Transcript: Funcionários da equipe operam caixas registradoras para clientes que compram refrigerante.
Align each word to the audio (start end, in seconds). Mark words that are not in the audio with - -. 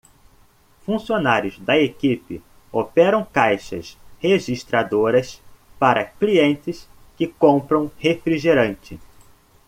Funcionários 0.83 1.59
da 1.59 1.77
equipe 1.77 2.41
operam 2.71 3.23
caixas 3.23 3.99
registradoras 4.17 5.39
para 5.77 6.05
clientes 6.07 6.89
que 7.15 7.27
compram 7.27 7.91
refrigerante. 7.99 8.99